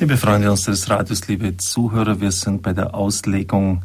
[0.00, 3.82] Liebe Freunde unseres Radios, liebe Zuhörer, wir sind bei der Auslegung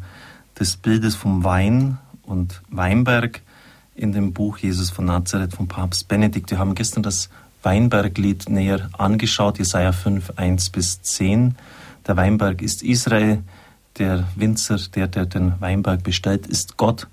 [0.58, 3.42] des Bildes vom Wein und Weinberg
[3.94, 6.50] in dem Buch Jesus von Nazareth von Papst Benedikt.
[6.50, 7.28] Wir haben gestern das
[7.62, 11.54] Weinberglied näher angeschaut, Jesaja 5, 1 bis 10.
[12.06, 13.42] Der Weinberg ist Israel,
[13.98, 17.08] der Winzer, der, der den Weinberg bestellt, ist Gott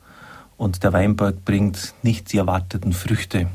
[0.56, 3.48] und der Weinberg bringt nicht die erwarteten Früchte.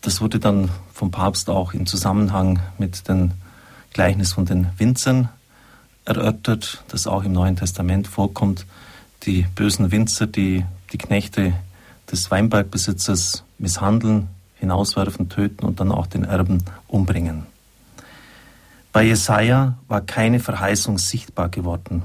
[0.00, 3.30] Das wurde dann vom Papst auch im Zusammenhang mit dem
[3.94, 5.30] Gleichnis von den Winzern
[6.04, 8.66] erörtert, das auch im Neuen Testament vorkommt.
[9.22, 11.54] Die bösen Winzer, die die Knechte
[12.12, 17.44] des Weinbergbesitzers misshandeln, hinauswerfen, töten und dann auch den Erben umbringen.
[18.92, 22.02] Bei Jesaja war keine Verheißung sichtbar geworden.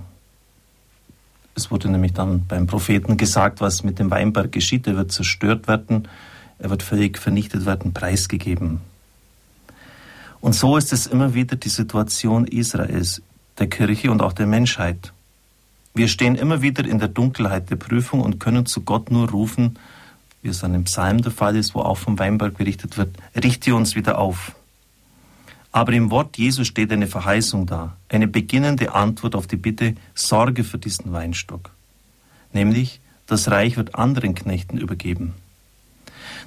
[1.55, 4.87] Es wurde nämlich dann beim Propheten gesagt, was mit dem Weinberg geschieht.
[4.87, 6.07] Er wird zerstört werden
[6.59, 8.81] er wird völlig vernichtet werden, preisgegeben.
[10.41, 13.21] Und so ist es immer wieder die Situation Israels,
[13.57, 15.13] der Kirche und auch der Menschheit.
[15.93, 19.77] Wir stehen immer wieder in der Dunkelheit der Prüfung und können zu Gott nur rufen,
[20.41, 23.75] wie es an dem Psalm der Fall ist, wo auch vom Weinberg berichtet wird, richte
[23.75, 24.55] uns wieder auf.
[25.71, 30.63] Aber im Wort Jesu steht eine Verheißung da, eine beginnende Antwort auf die Bitte, Sorge
[30.63, 31.71] für diesen Weinstock.
[32.53, 35.35] Nämlich, das Reich wird anderen Knechten übergeben.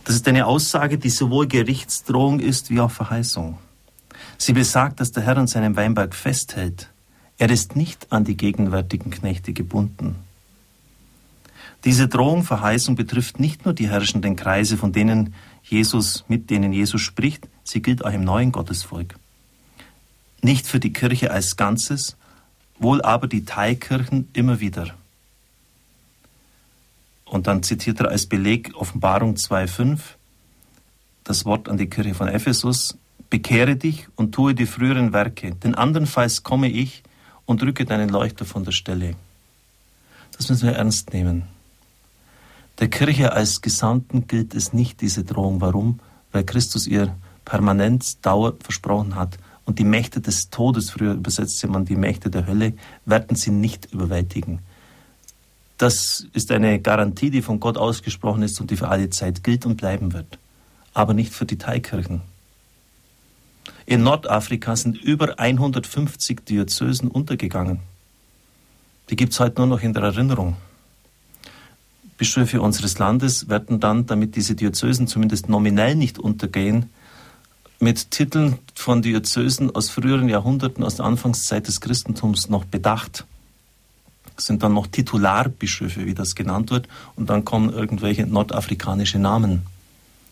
[0.04, 3.58] Das ist eine Aussage, die sowohl Gerichtsdrohung ist wie auch Verheißung.
[4.38, 6.90] Sie besagt, dass der Herr an seinem Weinberg festhält.
[7.38, 10.16] Er ist nicht an die gegenwärtigen Knechte gebunden.
[11.84, 17.00] Diese Drohung, Verheißung betrifft nicht nur die herrschenden Kreise, von denen Jesus, mit denen Jesus
[17.00, 19.16] spricht, sie gilt auch im neuen Gottesvolk.
[20.42, 22.16] Nicht für die Kirche als Ganzes,
[22.78, 24.94] wohl aber die Teilkirchen immer wieder.
[27.24, 29.98] Und dann zitiert er als Beleg Offenbarung 2.5
[31.24, 32.96] das Wort an die Kirche von Ephesus,
[33.32, 37.02] bekehre dich und tue die früheren Werke, denn andernfalls komme ich
[37.46, 39.16] und rücke deinen Leuchter von der Stelle.
[40.36, 41.44] Das müssen wir ernst nehmen.
[42.78, 45.62] Der Kirche als Gesandten gilt es nicht, diese Drohung.
[45.62, 45.98] Warum?
[46.30, 47.16] Weil Christus ihr
[47.46, 49.38] Permanenz, Dauer versprochen hat.
[49.64, 52.74] Und die Mächte des Todes, früher übersetzt man die Mächte der Hölle,
[53.06, 54.58] werden sie nicht überwältigen.
[55.78, 59.64] Das ist eine Garantie, die von Gott ausgesprochen ist und die für alle Zeit gilt
[59.64, 60.38] und bleiben wird.
[60.92, 62.30] Aber nicht für die Teilkirchen.
[63.86, 67.80] In Nordafrika sind über 150 Diözesen untergegangen.
[69.10, 70.56] Die gibt es heute nur noch in der Erinnerung.
[72.16, 76.90] Bischöfe unseres Landes werden dann, damit diese Diözesen zumindest nominell nicht untergehen,
[77.80, 83.26] mit Titeln von Diözesen aus früheren Jahrhunderten, aus der Anfangszeit des Christentums noch bedacht
[84.36, 89.62] sind dann noch Titularbischöfe, wie das genannt wird, und dann kommen irgendwelche nordafrikanische Namen.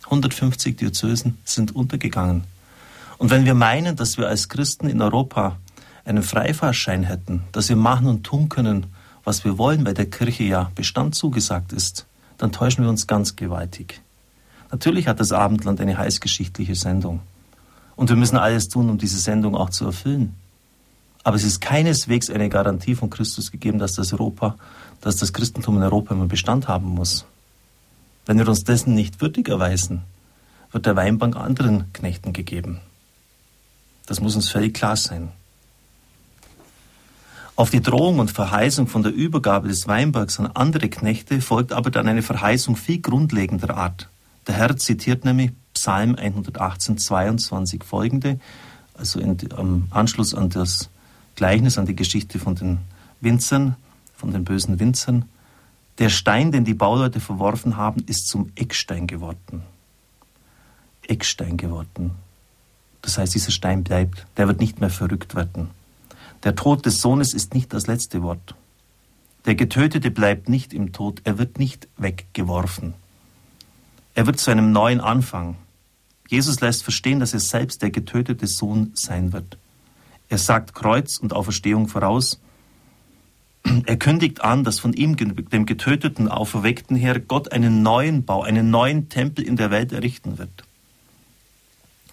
[0.05, 2.45] 150 Diözesen sind untergegangen.
[3.21, 5.59] Und wenn wir meinen, dass wir als Christen in Europa
[6.07, 8.87] einen Freifahrschein hätten, dass wir machen und tun können,
[9.25, 12.07] was wir wollen, weil der Kirche ja Bestand zugesagt ist,
[12.39, 14.01] dann täuschen wir uns ganz gewaltig.
[14.71, 17.21] Natürlich hat das Abendland eine heißgeschichtliche Sendung.
[17.95, 20.35] Und wir müssen alles tun, um diese Sendung auch zu erfüllen.
[21.23, 24.57] Aber es ist keineswegs eine Garantie von Christus gegeben, dass das Europa,
[25.03, 27.27] dass das Christentum in Europa immer Bestand haben muss.
[28.25, 30.05] Wenn wir uns dessen nicht würdig erweisen,
[30.73, 32.81] wird der Weinbank anderen Knechten gegeben.
[34.11, 35.29] Das muss uns völlig klar sein.
[37.55, 41.93] Auf die Drohung und Verheißung von der Übergabe des Weinbergs an andere Knechte folgt aber
[41.93, 44.09] dann eine Verheißung viel grundlegender Art.
[44.49, 48.41] Der Herr zitiert nämlich Psalm 118, 22 folgende,
[48.95, 50.91] also im Anschluss an das
[51.37, 52.79] Gleichnis an die Geschichte von den
[53.21, 53.77] Winzern,
[54.17, 55.27] von den bösen Winzern.
[55.99, 59.63] Der Stein, den die Bauleute verworfen haben, ist zum Eckstein geworden.
[61.07, 62.17] Eckstein geworden.
[63.03, 65.71] Das heißt, dieser Stein bleibt, der wird nicht mehr verrückt werden.
[66.45, 68.55] Der Tod des Sohnes ist nicht das letzte Wort.
[69.47, 72.95] Der Getötete bleibt nicht im Tod, er wird nicht weggeworfen.
[74.15, 75.57] Er wird zu einem neuen Anfang.
[76.29, 79.57] Jesus lässt verstehen, dass er selbst der getötete Sohn sein wird.
[80.29, 82.41] Er sagt Kreuz und Auferstehung voraus.
[83.87, 88.71] Er kündigt an, dass von ihm, dem getöteten, auferweckten Herr, Gott einen neuen Bau, einen
[88.71, 90.65] neuen Tempel in der Welt errichten wird.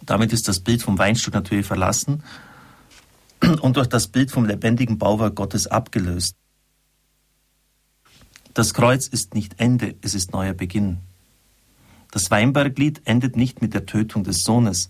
[0.07, 2.23] Damit ist das Bild vom Weinstock natürlich verlassen
[3.61, 6.35] und durch das Bild vom lebendigen Bauwerk Gottes abgelöst.
[8.55, 10.97] Das Kreuz ist nicht Ende, es ist neuer Beginn.
[12.09, 14.89] Das Weinberglied endet nicht mit der Tötung des Sohnes,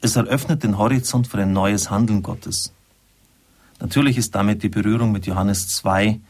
[0.00, 2.72] es eröffnet den Horizont für ein neues Handeln Gottes.
[3.80, 6.20] Natürlich ist damit die Berührung mit Johannes 2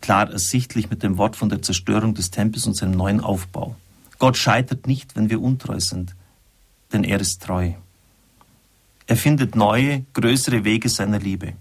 [0.00, 3.74] klar ersichtlich mit dem Wort von der Zerstörung des Tempels und seinem neuen Aufbau.
[4.20, 6.14] Gott scheitert nicht, wenn wir untreu sind,
[6.92, 7.72] denn er ist treu.
[9.06, 11.54] Er findet neue, größere Wege seiner Liebe.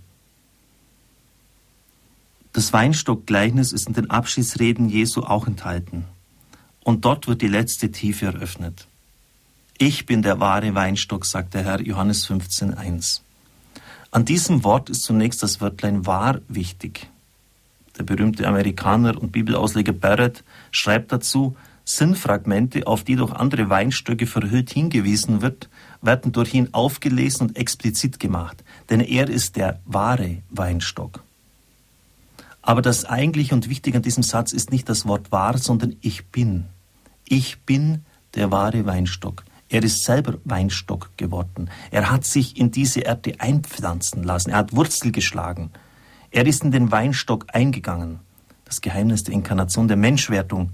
[2.53, 6.06] Das Weinstockgleichnis ist in den Abschiedsreden Jesu auch enthalten.
[6.83, 8.88] Und dort wird die letzte Tiefe eröffnet.
[9.77, 13.21] Ich bin der wahre Weinstock, sagt der Herr Johannes 15.1.
[14.09, 17.07] An diesem Wort ist zunächst das Wörtlein wahr wichtig.
[17.97, 21.56] Der berühmte Amerikaner und Bibelausleger Barrett schreibt dazu,
[21.89, 25.69] Sinnfragmente, auf die durch andere Weinstöcke verhüllt hingewiesen wird,
[26.01, 31.24] werden durch ihn aufgelesen und explizit gemacht, denn er ist der wahre Weinstock.
[32.62, 36.25] Aber das eigentliche und wichtige an diesem Satz ist nicht das Wort wahr, sondern ich
[36.25, 36.66] bin.
[37.24, 38.04] Ich bin
[38.36, 39.45] der wahre Weinstock.
[39.69, 41.69] Er ist selber Weinstock geworden.
[41.92, 44.50] Er hat sich in diese Erde einpflanzen lassen.
[44.50, 45.72] Er hat Wurzel geschlagen.
[46.31, 48.19] Er ist in den Weinstock eingegangen.
[48.66, 50.72] Das Geheimnis der Inkarnation, der Menschwertung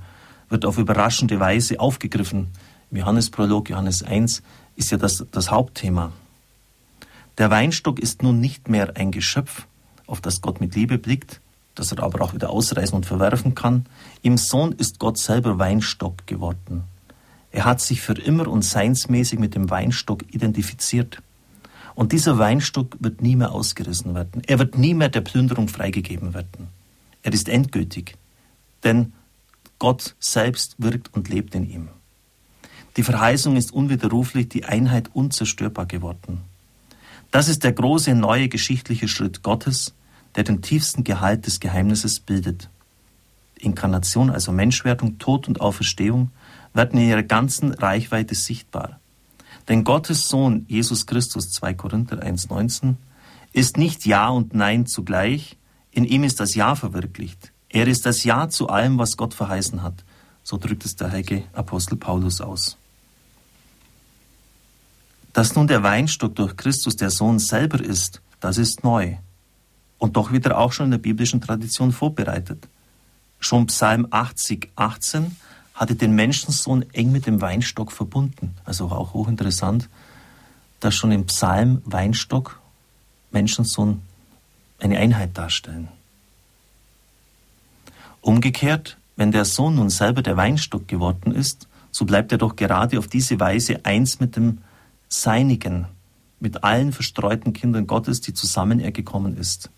[0.54, 2.48] wird auf überraschende Weise aufgegriffen.
[2.92, 4.42] Im Johannesprolog, Johannes 1,
[4.78, 6.14] ist ja das, das Hauptthema.
[7.38, 9.66] Der Weinstock ist nun nicht mehr ein Geschöpf,
[10.08, 11.42] auf das Gott mit Liebe blickt,
[11.76, 13.88] das er aber auch wieder ausreißen und verwerfen kann.
[14.22, 16.84] Im Sohn ist Gott selber Weinstock geworden.
[17.52, 21.22] Er hat sich für immer und seinsmäßig mit dem Weinstock identifiziert.
[21.96, 24.42] Und dieser Weinstock wird nie mehr ausgerissen werden.
[24.46, 26.68] Er wird nie mehr der Plünderung freigegeben werden.
[27.24, 28.16] Er ist endgültig.
[28.84, 29.14] Denn
[29.84, 31.90] Gott selbst wirkt und lebt in ihm.
[32.96, 36.40] Die Verheißung ist unwiderruflich, die Einheit unzerstörbar geworden.
[37.32, 39.94] Das ist der große neue geschichtliche Schritt Gottes,
[40.36, 42.70] der den tiefsten Gehalt des Geheimnisses bildet.
[43.60, 46.32] Inkarnation, also Menschwerdung, Tod und Auferstehung,
[46.74, 49.02] werden in ihrer ganzen Reichweite sichtbar.
[49.68, 52.94] Denn Gottes Sohn Jesus Christus, 2 Korinther 1.19,
[53.52, 55.58] ist nicht Ja und Nein zugleich,
[55.92, 57.53] in ihm ist das Ja verwirklicht.
[57.74, 59.96] Er ist das Ja zu allem, was Gott verheißen hat.
[60.44, 62.78] So drückt es der heilige Apostel Paulus aus.
[65.34, 69.18] Dass nun der Weinstock durch Christus der Sohn selber ist, das ist neu
[69.98, 72.68] und doch wieder auch schon in der biblischen Tradition vorbereitet.
[73.40, 75.36] Schon Psalm 80, 18
[75.74, 78.56] hatte den Menschensohn eng mit dem Weinstock verbunden.
[78.66, 79.90] Also auch hochinteressant,
[80.80, 82.60] dass schon im Psalm Weinstock,
[83.32, 84.04] Menschensohn
[84.80, 85.88] eine Einheit darstellen.
[88.24, 92.98] Umgekehrt, wenn der Sohn nun selber der Weinstock geworden ist, so bleibt er doch gerade
[92.98, 94.60] auf diese Weise eins mit dem
[95.10, 95.88] Seinigen,
[96.40, 99.70] mit allen verstreuten Kindern Gottes, die zusammen er gekommen ist.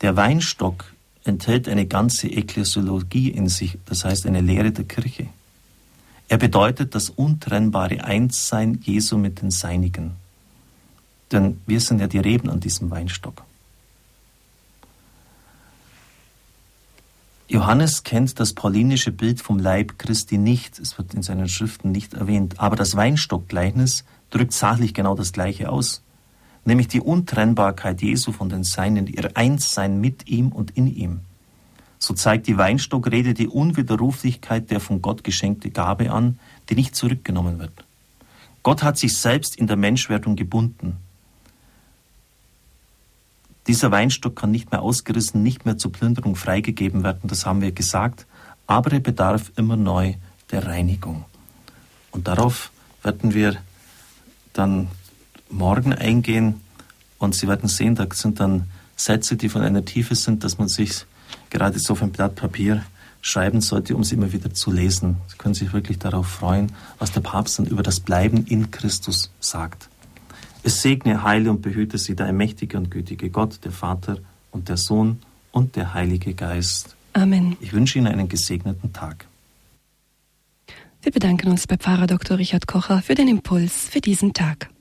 [0.00, 0.86] Der Weinstock
[1.24, 5.26] enthält eine ganze Ekklesiologie in sich, das heißt eine Lehre der Kirche.
[6.28, 10.12] Er bedeutet das untrennbare Einssein Jesu mit den Seinigen.
[11.30, 13.44] Denn wir sind ja die Reben an diesem Weinstock.
[17.52, 22.14] Johannes kennt das paulinische Bild vom Leib Christi nicht, es wird in seinen Schriften nicht
[22.14, 26.02] erwähnt, aber das Weinstockgleichnis drückt sachlich genau das Gleiche aus
[26.64, 31.20] nämlich die Untrennbarkeit Jesu von den Seinen, ihr Einssein mit ihm und in ihm.
[31.98, 36.38] So zeigt die Weinstockrede die Unwiderruflichkeit der von Gott geschenkte Gabe an,
[36.68, 37.84] die nicht zurückgenommen wird.
[38.62, 40.96] Gott hat sich selbst in der Menschwerdung gebunden.
[43.66, 47.72] Dieser Weinstock kann nicht mehr ausgerissen, nicht mehr zur Plünderung freigegeben werden, das haben wir
[47.72, 48.26] gesagt,
[48.66, 50.14] aber er bedarf immer neu
[50.50, 51.24] der Reinigung.
[52.10, 52.70] Und darauf
[53.02, 53.56] werden wir
[54.52, 54.88] dann
[55.48, 56.60] morgen eingehen
[57.18, 60.68] und Sie werden sehen, da sind dann Sätze, die von einer Tiefe sind, dass man
[60.68, 61.06] sich
[61.50, 62.84] gerade so auf ein Blatt Papier
[63.20, 65.16] schreiben sollte, um sie immer wieder zu lesen.
[65.28, 69.30] Sie können sich wirklich darauf freuen, was der Papst dann über das Bleiben in Christus
[69.40, 69.88] sagt.
[70.64, 74.18] Es segne, heile und behüte Sie der mächtige und gütige Gott, der Vater
[74.52, 76.96] und der Sohn und der Heilige Geist.
[77.14, 77.56] Amen.
[77.60, 79.26] Ich wünsche Ihnen einen gesegneten Tag.
[81.02, 82.38] Wir bedanken uns bei Pfarrer Dr.
[82.38, 84.71] Richard Kocher für den Impuls für diesen Tag.